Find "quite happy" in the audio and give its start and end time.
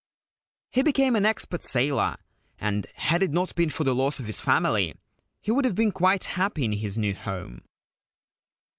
5.91-6.65